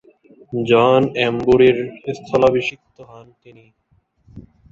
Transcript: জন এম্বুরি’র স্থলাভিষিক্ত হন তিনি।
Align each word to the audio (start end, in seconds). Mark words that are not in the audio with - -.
জন 0.63 1.01
এম্বুরি’র 1.25 1.77
স্থলাভিষিক্ত 2.17 2.97
হন 3.09 3.25
তিনি। 3.41 3.65